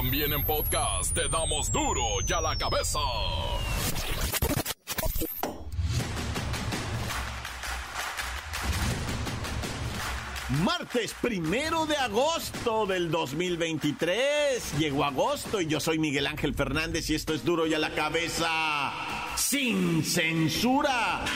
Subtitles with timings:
[0.00, 2.98] También en podcast te damos duro y a la cabeza.
[10.64, 14.78] Martes primero de agosto del 2023.
[14.78, 17.90] Llegó agosto y yo soy Miguel Ángel Fernández y esto es duro y a la
[17.90, 18.48] cabeza.
[19.36, 21.26] Sin censura.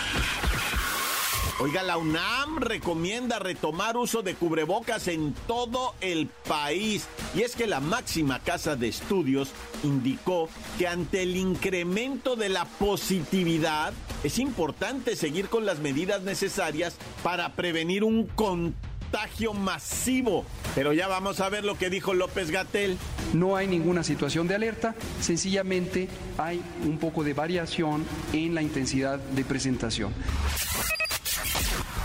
[1.60, 7.06] Oiga, la UNAM recomienda retomar uso de cubrebocas en todo el país.
[7.32, 9.50] Y es que la máxima casa de estudios
[9.84, 10.48] indicó
[10.78, 13.92] que ante el incremento de la positividad
[14.24, 20.44] es importante seguir con las medidas necesarias para prevenir un contagio masivo.
[20.74, 22.98] Pero ya vamos a ver lo que dijo López Gatel.
[23.32, 29.20] No hay ninguna situación de alerta, sencillamente hay un poco de variación en la intensidad
[29.20, 30.12] de presentación.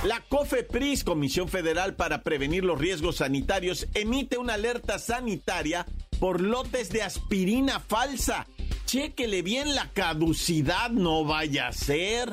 [0.03, 5.85] La COFEPRIS, Comisión Federal para Prevenir los Riesgos Sanitarios, emite una alerta sanitaria
[6.21, 8.47] por lotes de aspirina falsa.
[8.85, 12.29] Chéquele bien la caducidad, no vaya a ser.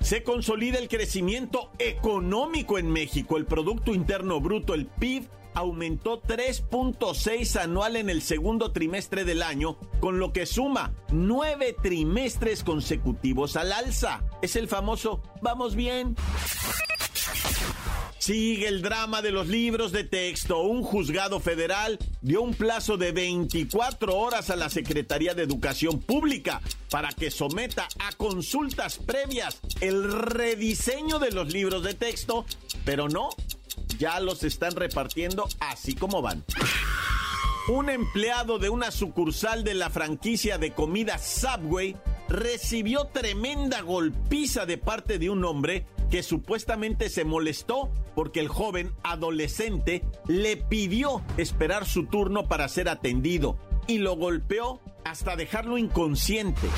[0.00, 3.36] Se consolida el crecimiento económico en México.
[3.36, 9.76] El Producto Interno Bruto, el PIB, aumentó 3.6 anual en el segundo trimestre del año,
[10.00, 14.24] con lo que suma nueve trimestres consecutivos al alza.
[14.42, 16.16] Es el famoso vamos bien.
[18.22, 20.60] Sigue el drama de los libros de texto.
[20.60, 26.60] Un juzgado federal dio un plazo de 24 horas a la Secretaría de Educación Pública
[26.88, 32.44] para que someta a consultas previas el rediseño de los libros de texto,
[32.84, 33.30] pero no,
[33.98, 36.44] ya los están repartiendo así como van.
[37.68, 41.96] Un empleado de una sucursal de la franquicia de comida Subway
[42.28, 48.92] recibió tremenda golpiza de parte de un hombre que supuestamente se molestó porque el joven
[49.04, 56.68] adolescente le pidió esperar su turno para ser atendido y lo golpeó hasta dejarlo inconsciente.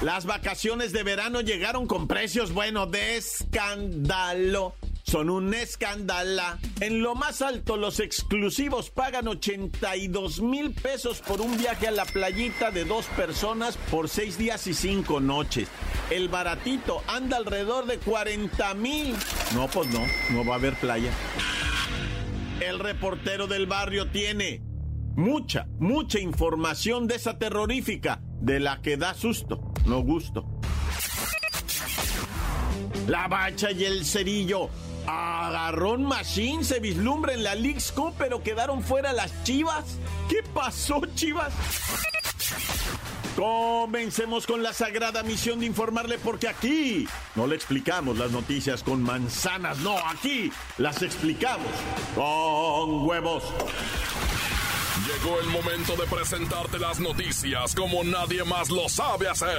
[0.00, 4.74] Las vacaciones de verano llegaron con precios, bueno, de escándalo
[5.08, 6.42] son un escándalo.
[6.80, 12.04] En lo más alto, los exclusivos pagan 82 mil pesos por un viaje a la
[12.04, 15.68] playita de dos personas por seis días y cinco noches.
[16.10, 19.14] El baratito anda alrededor de 40 mil.
[19.54, 21.10] No, pues no, no va a haber playa.
[22.60, 24.60] El reportero del barrio tiene
[25.16, 30.44] mucha, mucha información de esa terrorífica, de la que da susto, no gusto.
[33.06, 34.68] La bacha y el cerillo
[35.10, 39.84] Agarrón Machine se vislumbra en la League's Cup, pero quedaron fuera las Chivas.
[40.28, 41.54] ¿Qué pasó, Chivas?
[43.34, 49.02] Comencemos con la sagrada misión de informarle porque aquí no le explicamos las noticias con
[49.02, 51.68] manzanas, no, aquí las explicamos
[52.14, 53.44] con huevos.
[55.06, 59.58] Llegó el momento de presentarte las noticias como nadie más lo sabe hacer.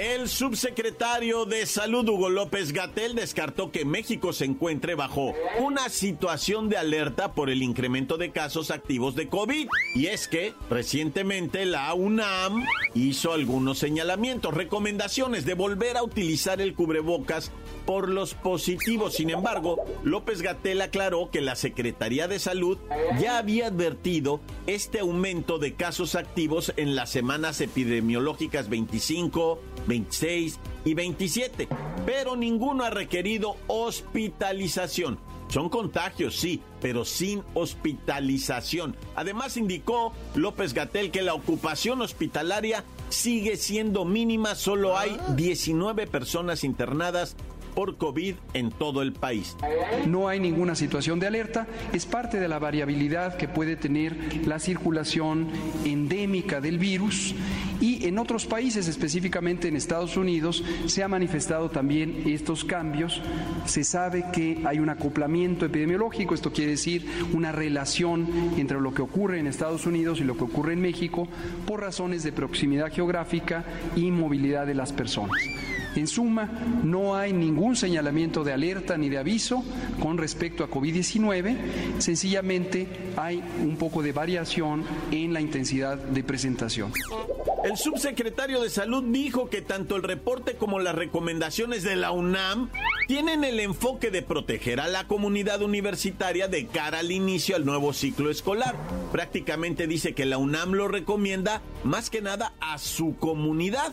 [0.00, 6.70] El subsecretario de Salud Hugo López Gatel descartó que México se encuentre bajo una situación
[6.70, 9.68] de alerta por el incremento de casos activos de COVID.
[9.94, 16.72] Y es que recientemente la UNAM hizo algunos señalamientos, recomendaciones de volver a utilizar el
[16.72, 17.52] cubrebocas
[17.84, 19.14] por los positivos.
[19.14, 22.78] Sin embargo, López Gatel aclaró que la Secretaría de Salud
[23.20, 30.94] ya había advertido este aumento de casos activos en las semanas epidemiológicas 25, 26 y
[30.94, 31.68] 27,
[32.06, 35.18] pero ninguno ha requerido hospitalización.
[35.48, 38.96] Son contagios, sí, pero sin hospitalización.
[39.16, 46.62] Además indicó López Gatel que la ocupación hospitalaria sigue siendo mínima, solo hay 19 personas
[46.62, 47.34] internadas
[47.74, 49.56] por COVID en todo el país.
[50.06, 54.58] No hay ninguna situación de alerta, es parte de la variabilidad que puede tener la
[54.58, 55.48] circulación
[55.84, 57.34] endémica del virus
[57.80, 63.22] y en otros países, específicamente en Estados Unidos, se han manifestado también estos cambios.
[63.64, 68.28] Se sabe que hay un acoplamiento epidemiológico, esto quiere decir una relación
[68.58, 71.26] entre lo que ocurre en Estados Unidos y lo que ocurre en México
[71.66, 73.64] por razones de proximidad geográfica
[73.96, 75.40] y movilidad de las personas.
[75.96, 76.48] En suma,
[76.84, 79.64] no hay ningún señalamiento de alerta ni de aviso
[80.00, 81.56] con respecto a COVID-19,
[81.98, 86.92] sencillamente hay un poco de variación en la intensidad de presentación.
[87.64, 92.70] El subsecretario de Salud dijo que tanto el reporte como las recomendaciones de la UNAM
[93.06, 97.92] tienen el enfoque de proteger a la comunidad universitaria de cara al inicio al nuevo
[97.92, 98.76] ciclo escolar.
[99.12, 103.92] Prácticamente dice que la UNAM lo recomienda más que nada a su comunidad.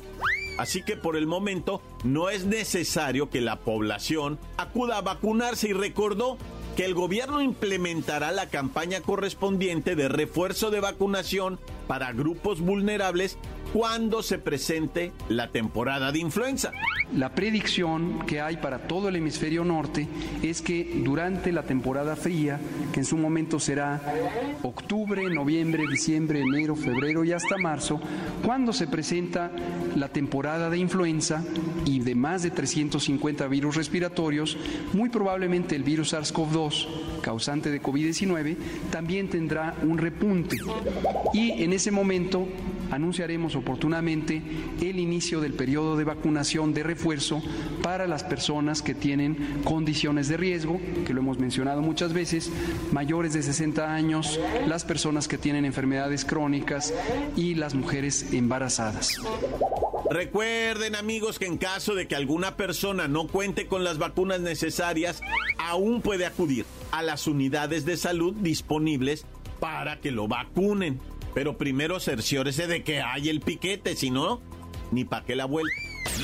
[0.58, 5.74] Así que por el momento no es necesario que la población acuda a vacunarse y
[5.74, 6.38] recordó
[6.76, 13.38] que el gobierno implementará la campaña correspondiente de refuerzo de vacunación para grupos vulnerables
[13.78, 16.72] cuando se presente la temporada de influenza.
[17.16, 20.08] La predicción que hay para todo el hemisferio norte
[20.42, 22.60] es que durante la temporada fría,
[22.92, 24.02] que en su momento será
[24.64, 28.02] octubre, noviembre, diciembre, enero, febrero y hasta marzo,
[28.44, 29.52] cuando se presenta
[29.96, 31.44] la temporada de influenza
[31.86, 34.58] y de más de 350 virus respiratorios,
[34.94, 38.58] muy probablemente el virus SARS-CoV-2, causante de COVID-19,
[38.90, 40.58] también tendrá un repunte.
[41.32, 42.48] Y en ese momento
[42.92, 44.42] anunciaremos oportunamente
[44.82, 47.42] el inicio del periodo de vacunación de refuerzo
[47.82, 52.52] para las personas que tienen condiciones de riesgo, que lo hemos mencionado muchas veces,
[52.92, 56.94] mayores de 60 años, las personas que tienen enfermedades crónicas
[57.36, 59.20] y las mujeres embarazadas.
[60.10, 65.22] Recuerden amigos que en caso de que alguna persona no cuente con las vacunas necesarias,
[65.58, 69.26] aún puede acudir a las unidades de salud disponibles
[69.60, 71.00] para que lo vacunen.
[71.38, 74.42] Pero primero cerciórese de que hay el piquete, si no,
[74.92, 75.72] ni pa' qué la vuelta.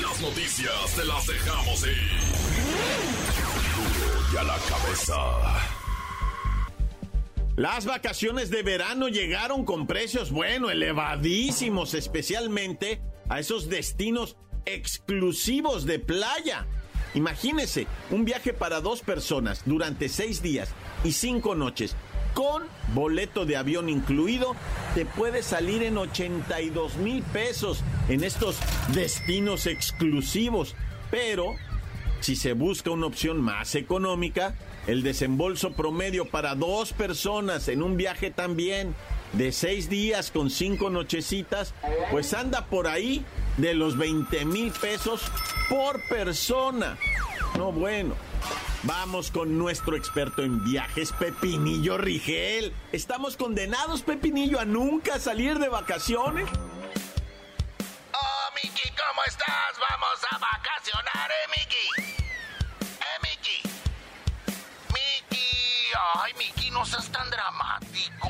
[0.02, 1.92] Las noticias te las dejamos ir.
[4.32, 5.14] y a la cabeza.
[7.54, 16.00] Las vacaciones de verano llegaron con precios, bueno, elevadísimos, especialmente a esos destinos exclusivos de
[16.00, 16.66] playa.
[17.14, 20.70] Imagínese, un viaje para dos personas durante seis días
[21.04, 21.94] y cinco noches
[22.34, 24.54] con boleto de avión incluido,
[24.94, 28.58] te puede salir en 82 mil pesos en estos
[28.92, 30.74] destinos exclusivos.
[31.10, 31.54] Pero,
[32.20, 34.54] si se busca una opción más económica,
[34.86, 38.94] el desembolso promedio para dos personas en un viaje también
[39.32, 41.74] de seis días con cinco nochecitas,
[42.10, 43.24] pues anda por ahí
[43.56, 45.22] de los 20 mil pesos
[45.68, 46.98] por persona.
[47.56, 48.14] No, bueno.
[48.86, 52.74] Vamos con nuestro experto en viajes, Pepinillo Rigel.
[52.92, 56.46] ¿Estamos condenados, Pepinillo, a nunca salir de vacaciones?
[58.12, 59.72] Oh, Miki, ¿cómo estás?
[59.90, 61.86] Vamos a vacacionar, ¿eh, Miki?
[63.00, 63.62] ¿Eh, Miki?
[64.92, 65.46] Miki,
[66.16, 68.28] ay, Miki, no seas tan dramático.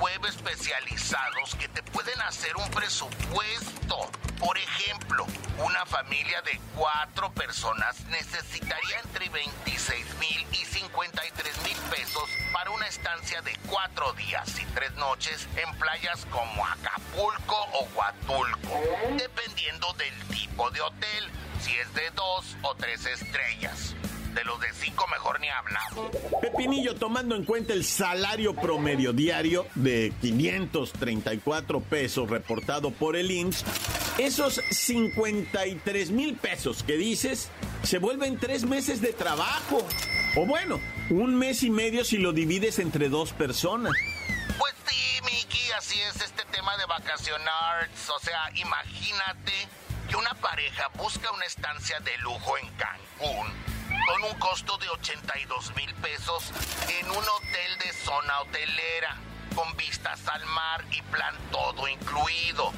[0.00, 4.10] Web especializados que te pueden hacer un presupuesto.
[4.38, 5.26] Por ejemplo,
[5.58, 12.86] una familia de cuatro personas necesitaría entre 26 mil y 53 mil pesos para una
[12.86, 18.80] estancia de cuatro días y tres noches en playas como Acapulco o Huatulco,
[19.18, 21.30] dependiendo del tipo de hotel,
[21.60, 23.94] si es de dos o tres estrellas.
[24.40, 26.16] De los de cinco mejor ni hablamos.
[26.40, 33.66] Pepinillo, tomando en cuenta el salario promedio diario de 534 pesos reportado por el IMSS,
[34.16, 37.50] esos 53 mil pesos que dices
[37.82, 39.86] se vuelven tres meses de trabajo.
[40.36, 43.92] O bueno, un mes y medio si lo divides entre dos personas.
[44.58, 47.90] Pues sí, Miki, así es este tema de vacacionar.
[48.16, 49.52] O sea, imagínate
[50.08, 53.79] que una pareja busca una estancia de lujo en Cancún
[54.10, 56.50] con un costo de 82 mil pesos
[57.00, 59.16] en un hotel de zona hotelera,
[59.54, 62.72] con vistas al mar y plan todo incluido.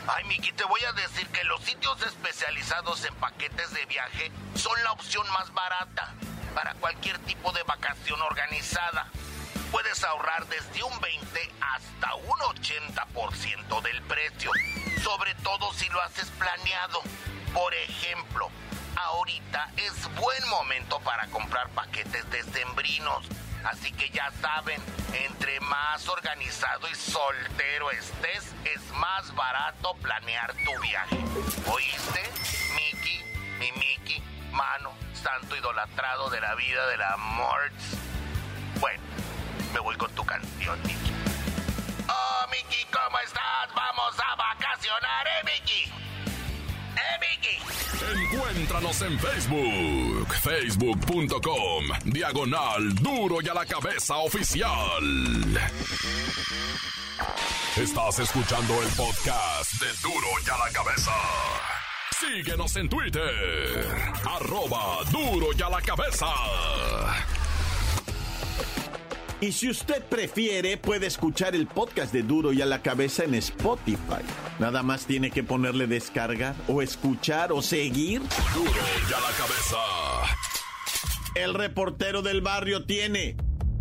[0.07, 4.81] Ay, Miki, te voy a decir que los sitios especializados en paquetes de viaje son
[4.83, 6.13] la opción más barata
[6.55, 9.07] para cualquier tipo de vacación organizada.
[9.69, 14.51] Puedes ahorrar desde un 20 hasta un 80% del precio,
[15.03, 17.01] sobre todo si lo haces planeado.
[17.53, 18.49] Por ejemplo,
[18.95, 23.27] ahorita es buen momento para comprar paquetes de sembrinos
[23.65, 24.81] Así que ya saben,
[25.13, 31.17] entre más organizado y soltero estés, es más barato planear tu viaje.
[31.67, 32.23] ¿Oíste?
[32.75, 33.23] Mickey,
[33.59, 37.71] mi Mickey, mano, santo idolatrado de la vida del amor.
[38.79, 39.03] Bueno,
[39.73, 41.13] me voy con tu canción, Mickey.
[42.09, 43.73] Oh, Mickey, ¿cómo estás?
[43.75, 45.41] Vamos a vacacionar, ¿eh,
[48.13, 55.03] Encuéntranos en Facebook, facebook.com, diagonal duro y a la cabeza oficial.
[57.77, 61.11] Estás escuchando el podcast de duro y a la cabeza.
[62.19, 63.87] Síguenos en Twitter,
[64.25, 66.27] arroba duro y a la cabeza.
[69.41, 73.33] Y si usted prefiere, puede escuchar el podcast de Duro y a la cabeza en
[73.33, 74.21] Spotify.
[74.61, 78.21] Nada más tiene que ponerle descargar o escuchar o seguir.
[78.53, 79.77] Duro y a la cabeza.
[81.33, 83.37] El reportero del barrio tiene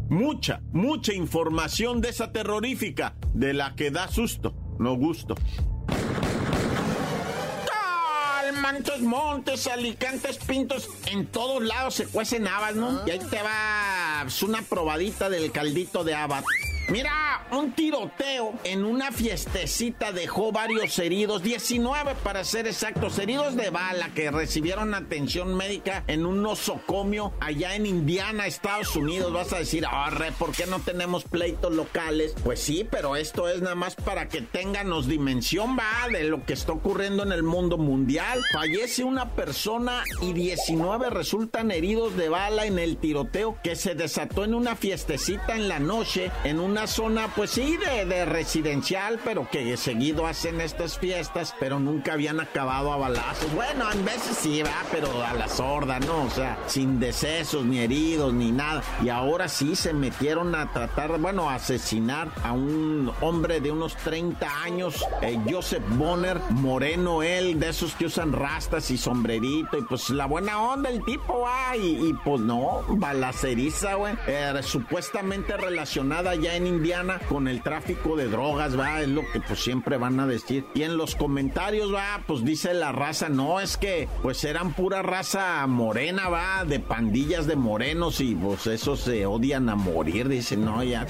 [0.08, 5.34] mucha, mucha información de esa terrorífica, de la que da susto, no gusto.
[8.62, 13.02] Montes, montes, alicantes, pintos, en todos lados se cuecen habas, ¿no?
[13.06, 16.44] Y ahí te va una probadita del caldito de habas.
[16.90, 23.70] Mira, un tiroteo en una fiestecita dejó varios heridos, 19 para ser exactos, heridos de
[23.70, 29.32] bala que recibieron atención médica en un nosocomio allá en Indiana, Estados Unidos.
[29.32, 32.34] Vas a decir, arre, ¿por qué no tenemos pleitos locales?
[32.42, 36.54] Pues sí, pero esto es nada más para que tenganos dimensión, va, de lo que
[36.54, 38.42] está ocurriendo en el mundo mundial.
[38.52, 44.42] Fallece una persona y 19 resultan heridos de bala en el tiroteo que se desató
[44.42, 49.76] en una fiestecita en la noche en una zona, pues sí, de, residencial, pero que
[49.76, 53.52] seguido hacen estas fiestas, pero nunca habían acabado a balazos.
[53.54, 56.24] Bueno, en veces sí, va, pero a la sorda, ¿no?
[56.24, 58.82] O sea, sin decesos, ni heridos, ni nada.
[59.02, 63.96] Y ahora sí se metieron a tratar, bueno, a asesinar a un hombre de unos
[63.96, 69.82] 30 años, eh, Joseph Bonner, moreno él, de esos que usan rastas y sombrerito, y
[69.82, 76.34] pues la buena onda el tipo, va, y, pues no, balaceriza, güey, eh, supuestamente relacionada
[76.34, 80.18] ya en Indiana con el tráfico de drogas, va, es lo que pues siempre van
[80.20, 80.64] a decir.
[80.74, 85.02] Y en los comentarios, va, pues dice la raza, no, es que pues eran pura
[85.02, 90.56] raza morena, va, de pandillas de morenos y pues esos se odian a morir, dice,
[90.56, 91.06] no, ya.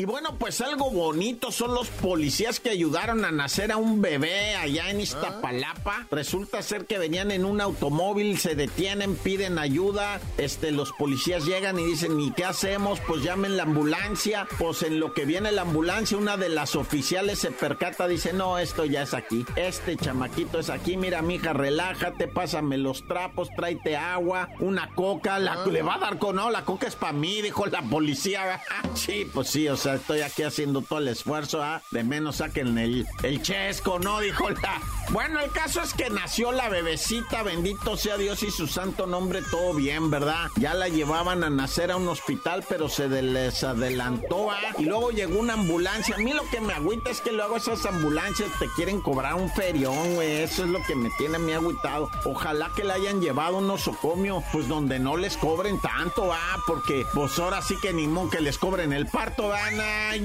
[0.00, 4.54] Y bueno, pues algo bonito son los policías que ayudaron a nacer a un bebé
[4.54, 6.06] allá en Iztapalapa.
[6.12, 10.20] Resulta ser que venían en un automóvil, se detienen, piden ayuda.
[10.36, 13.00] Este, los policías llegan y dicen, ¿y qué hacemos?
[13.08, 14.46] Pues llamen la ambulancia.
[14.60, 18.56] Pues en lo que viene la ambulancia, una de las oficiales se percata, dice, no,
[18.58, 19.44] esto ya es aquí.
[19.56, 20.96] Este chamaquito es aquí.
[20.96, 25.40] Mira, mija, relájate, pásame los trapos, tráete agua, una coca.
[25.40, 28.62] La, Le va a dar con, no, la coca es para mí, dijo la policía.
[28.94, 31.82] sí, pues sí, o sea estoy aquí haciendo todo el esfuerzo, ¿ah?
[31.90, 34.20] De menos saquen el, el chesco, ¿no?
[34.20, 34.80] Dijo la.
[35.10, 39.40] Bueno, el caso es que nació la bebecita, bendito sea Dios y su santo nombre,
[39.50, 40.48] todo bien, ¿verdad?
[40.56, 44.58] Ya la llevaban a nacer a un hospital, pero se les adelantó, ¿ah?
[44.78, 46.14] Y luego llegó una ambulancia.
[46.14, 49.50] A mí lo que me agüita es que luego esas ambulancias te quieren cobrar un
[49.50, 50.42] ferión, güey.
[50.42, 52.10] Eso es lo que me tiene a mí agüitado.
[52.24, 56.56] Ojalá que la hayan llevado a un nosocomio, pues donde no les cobren tanto, ¿ah?
[56.66, 59.70] Porque, pues ahora sí que ni modo que les cobren el parto, ¿ah?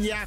[0.01, 0.25] Ya.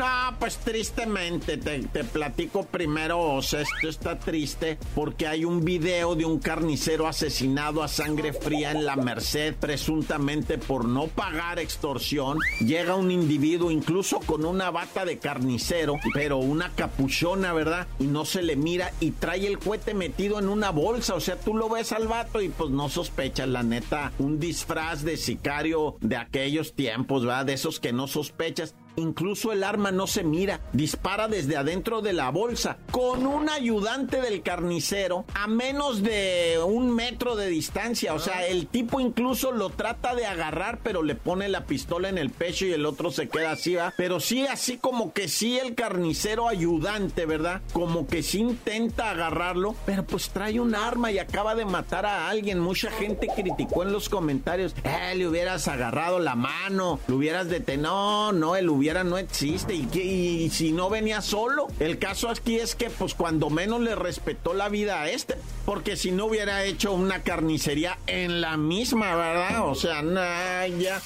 [0.00, 6.14] No, pues tristemente, te, platico primero, o sea, esto está triste porque hay un video
[6.14, 12.38] de un carnicero asesinado a sangre fría en la Merced, presuntamente por no pagar extorsión.
[12.60, 17.86] Llega un individuo incluso con una bata de carnicero, pero una capuchona, ¿verdad?
[17.98, 21.38] Y no se le mira y trae el cohete metido en una bolsa, o sea,
[21.38, 25.96] tú lo ves al vato y pues no sospechas, la neta, un disfraz de sicario
[26.00, 27.44] de aquellos tiempos, ¿verdad?
[27.44, 32.12] De esos que no sospechas Incluso el arma no se mira, dispara desde adentro de
[32.12, 38.14] la bolsa, con un ayudante del carnicero a menos de un metro de distancia.
[38.14, 42.18] O sea, el tipo incluso lo trata de agarrar, pero le pone la pistola en
[42.18, 43.92] el pecho y el otro se queda así, ¿va?
[43.96, 47.62] Pero sí, así como que sí el carnicero ayudante, ¿verdad?
[47.72, 52.28] Como que sí intenta agarrarlo, pero pues trae un arma y acaba de matar a
[52.28, 52.58] alguien.
[52.58, 57.80] Mucha gente criticó en los comentarios, eh, le hubieras agarrado la mano, lo hubieras detenido.
[57.80, 59.74] No, no, el hubiera no existe.
[59.74, 61.68] ¿Y, y si no venía solo?
[61.78, 65.96] El caso aquí es que pues cuando menos le respetó la vida a este, porque
[65.96, 69.68] si no hubiera hecho una carnicería en la misma, ¿verdad?
[69.68, 71.00] O sea, nada, ya.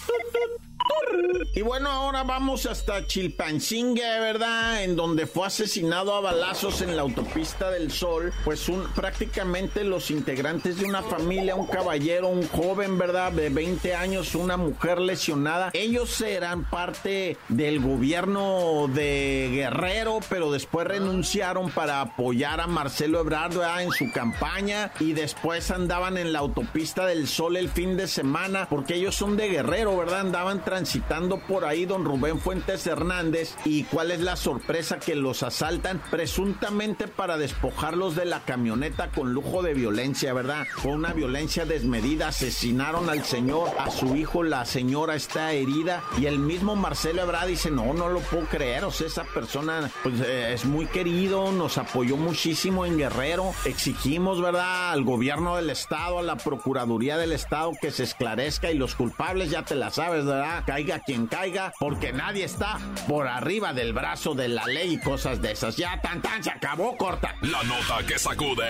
[1.57, 4.83] Y bueno, ahora vamos hasta Chilpancingue, ¿verdad?
[4.83, 8.33] En donde fue asesinado a balazos en la autopista del Sol.
[8.45, 13.31] Pues prácticamente los integrantes de una familia, un caballero, un joven, ¿verdad?
[13.31, 15.71] De 20 años, una mujer lesionada.
[15.75, 23.55] Ellos eran parte del gobierno de Guerrero, pero después renunciaron para apoyar a Marcelo Ebrard
[23.55, 23.83] ¿verdad?
[23.83, 24.93] en su campaña.
[24.99, 29.37] Y después andaban en la autopista del Sol el fin de semana, porque ellos son
[29.37, 30.21] de Guerrero, ¿verdad?
[30.21, 35.45] Andaban transitando por ahí don Rubén Fuentes Hernández y cuál es la sorpresa que los
[35.45, 40.67] asaltan presuntamente para despojarlos de la camioneta con lujo de violencia, ¿verdad?
[40.83, 46.27] Con una violencia desmedida, asesinaron al señor, a su hijo, la señora está herida y
[46.27, 50.19] el mismo Marcelo Ebrard dice, no, no lo puedo creer, o sea, esa persona pues
[50.23, 54.91] eh, es muy querido, nos apoyó muchísimo en Guerrero, exigimos, ¿verdad?
[54.91, 59.53] Al gobierno del estado, a la Procuraduría del Estado que se esclarezca y los culpables
[59.53, 60.64] ya te la sabes, ¿verdad?
[60.67, 65.43] Caiga quien caiga, porque nadie está por arriba del brazo de la ley y cosas
[65.43, 65.77] de esas.
[65.77, 67.35] Ya tan tan se acabó, corta.
[67.43, 68.69] La nota que sacude.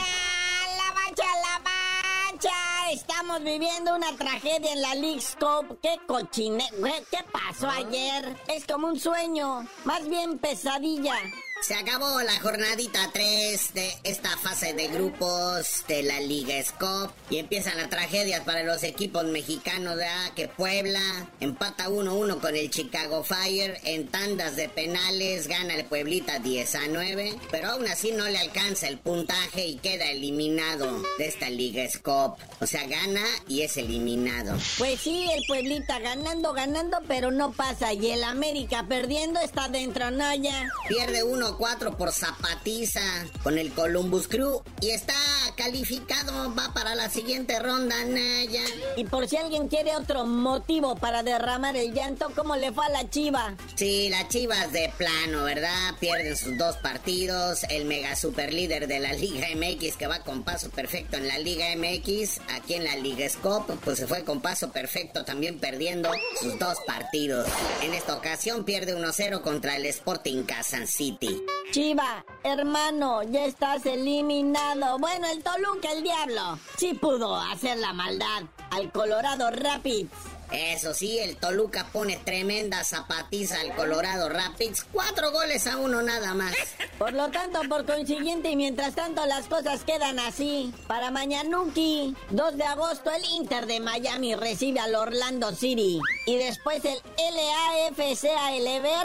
[0.77, 2.55] la bacha, la bacha.
[2.93, 5.81] Estamos viviendo una tragedia en la League's Cup.
[5.83, 6.65] ¿Qué cochine?
[7.11, 8.37] ¿Qué pasó ayer?
[8.47, 11.17] Es como un sueño, más bien pesadilla.
[11.63, 17.37] Se acabó la jornadita 3 de esta fase de grupos de la Liga Scope y
[17.37, 20.33] empiezan las tragedias para los equipos mexicanos, ¿verdad?
[20.35, 26.39] Que Puebla empata 1-1 con el Chicago Fire en tandas de penales, gana el Pueblita
[26.39, 31.27] 10 a 9, pero aún así no le alcanza el puntaje y queda eliminado de
[31.27, 32.43] esta Liga Scope.
[32.61, 34.57] O sea, gana y es eliminado.
[34.79, 37.93] Pues sí, el Pueblita ganando, ganando, pero no pasa.
[37.93, 40.69] Y el América perdiendo está dentro, no ya.
[40.89, 41.23] Pierde
[41.59, 43.01] 1-4 por zapatiza
[43.43, 45.15] con el Columbus Crew y está
[45.57, 48.63] calificado, va para la siguiente ronda, Naya.
[48.97, 52.91] Y por si alguien quiere otro motivo para derramar el llanto, ¿cómo le fue a
[52.91, 53.57] la chiva?
[53.75, 55.95] Sí, las chivas de plano, ¿verdad?
[55.99, 57.65] Pierden sus dos partidos.
[57.65, 61.39] El mega super líder de la Liga MX que va con paso perfecto en la
[61.39, 66.11] Liga MX, aquí en la Liga Scope, pues se fue con paso perfecto también perdiendo
[66.41, 67.49] sus dos partidos.
[67.83, 71.40] En esta ocasión pierde 1-0 contra el Sporting Kansas City.
[71.71, 74.99] Chiva, hermano, ya estás eliminado.
[74.99, 80.11] Bueno, el Toluca, el diablo, sí pudo hacer la maldad al Colorado Rapids.
[80.53, 84.85] Eso sí, el Toluca pone tremenda zapatiza al Colorado Rapids.
[84.93, 86.55] Cuatro goles a uno nada más.
[86.99, 90.73] Por lo tanto, por consiguiente, y mientras tanto las cosas quedan así.
[90.87, 96.01] Para Mañanuki, 2 de agosto, el Inter de Miami recibe al Orlando City.
[96.27, 98.29] Y después el LAFC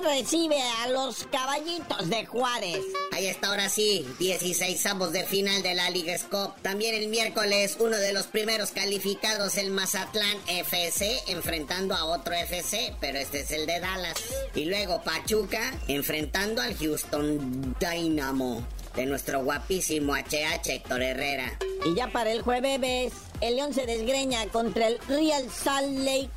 [0.04, 2.80] recibe a los Caballitos de Juárez.
[3.12, 6.60] Ahí está ahora sí, 16 ambos de final de la Liga Scope.
[6.62, 12.94] También el miércoles, uno de los primeros calificados, el Mazatlán FC, enfrentando a otro FC,
[13.00, 14.16] pero este es el de Dallas.
[14.56, 21.58] Y luego Pachuca enfrentando al Houston Dynamo de nuestro guapísimo HH Héctor Herrera.
[21.86, 26.30] Y ya para el jueves, el León se desgreña contra el Real Salt Lake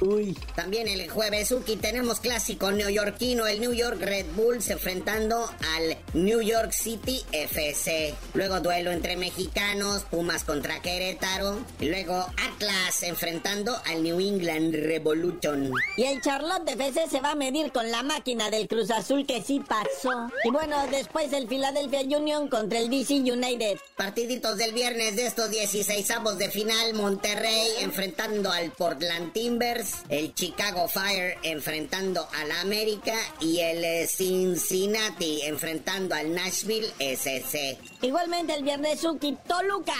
[0.00, 0.36] Uy.
[0.54, 6.42] También el jueves, Uki, tenemos clásico neoyorquino, el New York Red Bulls enfrentando al New
[6.42, 8.14] York City FC.
[8.34, 11.58] Luego duelo entre mexicanos, Pumas contra Querétaro.
[11.80, 15.72] Y luego Atlas enfrentando al New England Revolution.
[15.96, 19.42] Y el Charlotte FC se va a medir con la máquina del Cruz Azul que
[19.42, 20.28] sí pasó.
[20.44, 23.78] Y bueno, después el Philadelphia Union contra el DC United.
[23.96, 30.34] Partiditos del viernes de estos 16 avos de final, Monterrey enfrentando al Portland Timbers el
[30.34, 37.78] Chicago Fire enfrentando al América y el eh, Cincinnati enfrentando al Nashville SC.
[38.02, 39.94] Igualmente el viernes Suki Toluca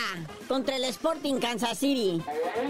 [0.48, 2.22] contra el Sporting Kansas City.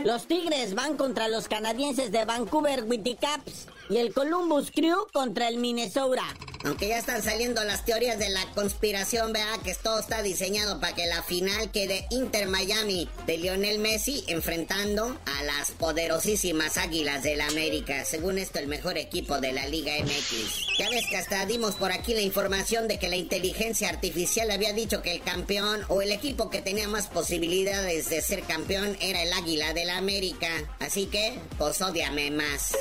[0.04, 5.58] Los Tigres van contra los canadienses de Vancouver Whitecaps y el Columbus Crew contra el
[5.58, 6.24] Minnesota.
[6.64, 10.94] Aunque ya están saliendo las teorías de la conspiración, vea que todo está diseñado para
[10.94, 17.40] que la final quede Inter Miami de Lionel Messi enfrentando a las poderosísimas Águilas del
[17.40, 18.04] América.
[18.04, 20.78] Según esto, el mejor equipo de la Liga MX.
[20.78, 24.72] Ya ves que hasta dimos por aquí la información de que la inteligencia artificial había
[24.72, 29.22] dicho que el campeón o el equipo que tenía más posibilidades de ser campeón era
[29.22, 30.48] el Águila del América.
[30.80, 32.72] Así que, pues odiame más.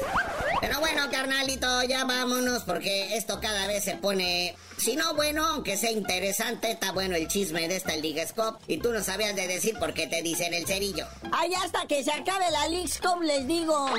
[0.65, 4.55] Pero bueno, carnalito, ya vámonos porque esto cada vez se pone...
[4.77, 8.63] Si no bueno, aunque sea interesante, está bueno el chisme de esta Liga Scope.
[8.67, 11.05] Y tú no sabías de decir por qué te dicen el cerillo.
[11.31, 13.89] Ay, hasta que se acabe la Liga Scope les digo.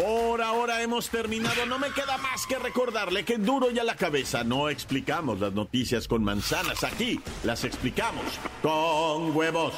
[0.08, 1.66] Por ahora hemos terminado.
[1.66, 5.52] No me queda más que recordarle que duro y a la cabeza no explicamos las
[5.52, 6.86] noticias con manzanas.
[6.86, 8.24] Aquí las explicamos
[8.62, 9.74] con huevos.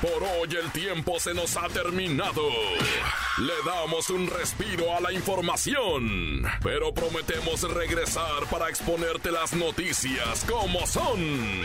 [0.00, 2.48] Por hoy el tiempo se nos ha terminado.
[3.38, 10.86] Le damos un respiro a la información, pero prometemos regresar para exponerte las noticias como
[10.86, 11.64] son.